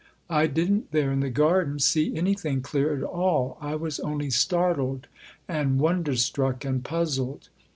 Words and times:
I 0.31 0.47
didn't 0.47 0.89
there 0.91 1.11
in 1.11 1.19
the 1.19 1.29
garden 1.29 1.77
see 1.77 2.17
anything 2.17 2.61
clear 2.63 2.97
at 2.97 3.03
all 3.03 3.55
I 3.61 3.75
was 3.75 3.99
only 3.99 4.31
startled 4.31 5.05
and 5.47 5.77
wonder 5.79 6.15
struck 6.15 6.65
and 6.65 6.83
puzzled. 6.83 7.49